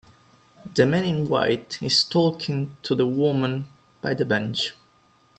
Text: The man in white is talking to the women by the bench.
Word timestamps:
The 0.73 0.87
man 0.87 1.05
in 1.05 1.29
white 1.29 1.77
is 1.83 2.03
talking 2.05 2.75
to 2.81 2.95
the 2.95 3.05
women 3.05 3.67
by 4.01 4.15
the 4.15 4.25
bench. 4.25 4.73